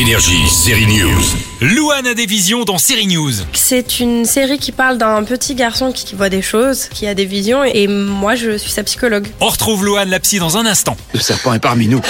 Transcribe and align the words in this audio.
Énergie, 0.00 0.48
série 0.48 0.86
News. 0.86 1.22
Louane 1.60 2.06
a 2.06 2.14
des 2.14 2.24
visions 2.24 2.64
dans 2.64 2.78
Série 2.78 3.06
News. 3.06 3.34
C'est 3.52 4.00
une 4.00 4.24
série 4.24 4.58
qui 4.58 4.72
parle 4.72 4.96
d'un 4.96 5.22
petit 5.24 5.54
garçon 5.54 5.92
qui, 5.92 6.14
voit 6.14 6.30
des 6.30 6.40
choses, 6.40 6.86
qui 6.86 7.06
a 7.06 7.12
des 7.12 7.26
visions, 7.26 7.64
et 7.64 7.86
moi 7.86 8.34
je 8.34 8.56
suis 8.56 8.70
sa 8.70 8.82
psychologue. 8.82 9.28
On 9.40 9.48
retrouve 9.48 9.84
Louane 9.84 10.08
la 10.08 10.18
psy 10.18 10.38
dans 10.38 10.56
un 10.56 10.64
instant. 10.64 10.96
Le 11.12 11.20
serpent 11.20 11.52
est 11.52 11.58
parmi 11.58 11.86
nous. 11.86 12.00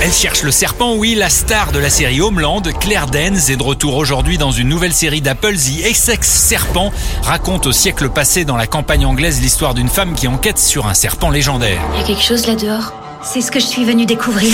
Elle 0.00 0.12
cherche 0.12 0.44
le 0.44 0.52
serpent, 0.52 0.94
oui, 0.94 1.16
la 1.16 1.30
star 1.30 1.72
de 1.72 1.80
la 1.80 1.90
série 1.90 2.20
Homeland, 2.20 2.62
Claire 2.78 3.08
Danes, 3.08 3.40
est 3.48 3.56
de 3.56 3.62
retour 3.64 3.96
aujourd'hui 3.96 4.38
dans 4.38 4.52
une 4.52 4.68
nouvelle 4.68 4.92
série 4.92 5.20
d'Apple, 5.20 5.56
The 5.56 5.84
Essex 5.84 6.28
Serpent, 6.28 6.92
raconte 7.24 7.66
au 7.66 7.72
siècle 7.72 8.08
passé 8.08 8.44
dans 8.44 8.56
la 8.56 8.68
campagne 8.68 9.04
anglaise 9.04 9.40
l'histoire 9.40 9.74
d'une 9.74 9.88
femme 9.88 10.14
qui 10.14 10.28
enquête 10.28 10.60
sur 10.60 10.86
un 10.86 10.94
serpent 10.94 11.30
légendaire. 11.30 11.80
Il 11.94 12.02
y 12.02 12.04
a 12.04 12.06
quelque 12.06 12.22
chose 12.22 12.46
là 12.46 12.54
dehors. 12.54 12.92
C'est 13.22 13.40
ce 13.40 13.50
que 13.50 13.60
je 13.60 13.66
suis 13.66 13.84
venue 13.84 14.06
découvrir. 14.06 14.52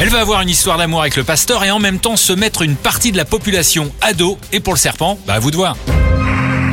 Elle 0.00 0.08
va 0.08 0.20
avoir 0.20 0.40
une 0.42 0.48
histoire 0.48 0.78
d'amour 0.78 1.00
avec 1.00 1.16
le 1.16 1.24
pasteur 1.24 1.64
et 1.64 1.70
en 1.70 1.78
même 1.78 1.98
temps 1.98 2.16
se 2.16 2.32
mettre 2.32 2.62
une 2.62 2.76
partie 2.76 3.12
de 3.12 3.16
la 3.16 3.24
population 3.24 3.90
à 4.00 4.12
dos. 4.12 4.38
Et 4.52 4.60
pour 4.60 4.74
le 4.74 4.78
serpent, 4.78 5.18
bah 5.26 5.34
à 5.34 5.38
vous 5.38 5.50
de 5.50 5.56
voir. 5.56 5.76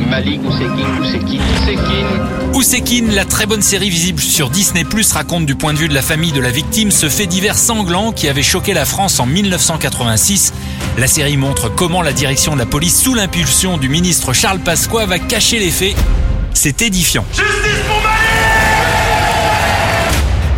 Malik 0.08 0.40
Ousekine, 0.46 1.00
Ousekine, 1.00 1.40
Ousekine. 1.56 2.54
Ousekine, 2.54 3.14
la 3.14 3.24
très 3.24 3.46
bonne 3.46 3.62
série 3.62 3.90
visible 3.90 4.20
sur 4.20 4.50
Disney+, 4.50 4.84
raconte 5.12 5.46
du 5.46 5.56
point 5.56 5.72
de 5.72 5.78
vue 5.78 5.88
de 5.88 5.94
la 5.94 6.02
famille 6.02 6.32
de 6.32 6.40
la 6.40 6.50
victime 6.50 6.90
ce 6.90 7.08
fait 7.08 7.26
divers 7.26 7.58
sanglant 7.58 8.12
qui 8.12 8.28
avait 8.28 8.42
choqué 8.42 8.74
la 8.74 8.84
France 8.84 9.18
en 9.18 9.26
1986. 9.26 10.52
La 10.98 11.06
série 11.08 11.36
montre 11.36 11.68
comment 11.68 12.02
la 12.02 12.12
direction 12.12 12.52
de 12.52 12.58
la 12.58 12.66
police, 12.66 13.00
sous 13.00 13.14
l'impulsion 13.14 13.78
du 13.78 13.88
ministre 13.88 14.32
Charles 14.32 14.60
Pasqua, 14.60 15.06
va 15.06 15.18
cacher 15.18 15.58
les 15.58 15.70
faits. 15.70 15.96
C'est 16.52 16.82
édifiant. 16.82 17.24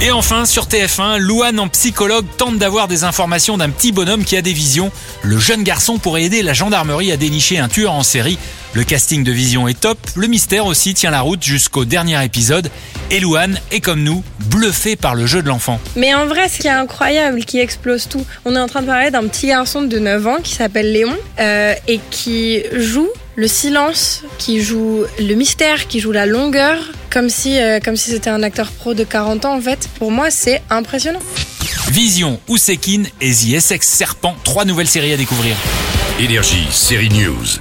Et 0.03 0.11
enfin, 0.11 0.45
sur 0.45 0.67
TF1, 0.67 1.17
Louane 1.17 1.59
en 1.59 1.69
psychologue 1.69 2.27
tente 2.37 2.59
d'avoir 2.59 2.87
des 2.87 3.05
informations 3.05 3.57
d'un 3.57 3.71
petit 3.71 3.93
bonhomme 3.93 4.25
qui 4.25 4.37
a 4.37 4.43
des 4.43 4.53
visions. 4.53 4.93
Le 5.23 5.38
jeune 5.38 5.63
garçon 5.63 5.97
pourrait 5.99 6.25
aider 6.25 6.43
la 6.43 6.53
gendarmerie 6.53 7.13
à 7.13 7.16
dénicher 7.16 7.59
un 7.59 7.69
tueur 7.69 7.93
en 7.93 8.03
série. 8.03 8.38
Le 8.75 8.85
casting 8.85 9.25
de 9.25 9.33
Vision 9.33 9.69
est 9.69 9.80
top, 9.80 9.97
le 10.15 10.27
mystère 10.27 10.66
aussi 10.66 10.93
tient 10.93 11.11
la 11.11 11.23
route 11.23 11.43
jusqu'au 11.43 11.87
dernier 11.87 12.23
épisode. 12.23 12.71
Et 13.11 13.21
Louane 13.21 13.59
est 13.71 13.80
comme 13.80 14.03
nous, 14.03 14.23
bluffé 14.51 14.97
par 14.97 15.15
le 15.15 15.25
jeu 15.25 15.41
de 15.41 15.49
l'enfant. 15.49 15.80
Mais 15.97 16.15
en 16.15 16.27
vrai, 16.27 16.51
ce 16.51 16.59
qui 16.59 16.66
est 16.66 16.71
incroyable, 16.71 17.43
qui 17.47 17.59
explose 17.59 18.07
tout, 18.07 18.27
on 18.45 18.55
est 18.55 18.60
en 18.60 18.66
train 18.66 18.83
de 18.83 18.87
parler 18.87 19.10
d'un 19.10 19.27
petit 19.27 19.47
garçon 19.47 19.81
de 19.81 19.99
9 19.99 20.27
ans 20.27 20.38
qui 20.43 20.53
s'appelle 20.53 20.93
Léon 20.93 21.16
euh, 21.41 21.73
et 21.88 22.01
qui 22.10 22.65
joue 22.75 23.09
le 23.37 23.48
silence, 23.48 24.23
qui 24.38 24.62
joue 24.62 25.04
le 25.18 25.34
mystère, 25.34 25.87
qui 25.87 26.01
joue 26.01 26.12
la 26.12 26.26
longueur, 26.26 26.79
comme 27.10 27.29
si, 27.29 27.59
euh, 27.59 27.80
comme 27.80 27.96
si 27.96 28.10
c'était 28.10 28.30
un 28.30 28.42
acteur 28.42 28.73
pro 28.73 28.95
de 28.95 29.04
40 29.04 29.45
ans 29.45 29.56
en 29.56 29.60
fait. 29.60 29.88
Pour 29.98 30.10
moi, 30.10 30.30
c'est 30.30 30.62
impressionnant. 30.70 31.20
Vision, 31.90 32.40
Ousekine 32.48 33.07
et 33.20 33.32
The 33.32 33.54
Essex 33.54 33.87
Serpent, 33.87 34.34
trois 34.42 34.64
nouvelles 34.64 34.88
séries 34.88 35.12
à 35.12 35.16
découvrir. 35.16 35.54
Énergie, 36.18 36.66
série 36.70 37.10
News. 37.10 37.60